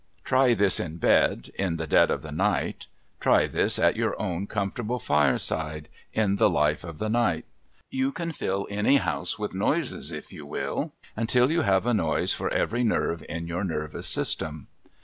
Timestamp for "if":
10.11-10.33